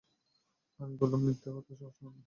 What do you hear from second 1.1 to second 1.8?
মিথ্যে কথা অত